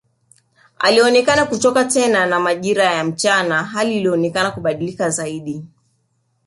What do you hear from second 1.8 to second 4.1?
tena na majira ya mchana hali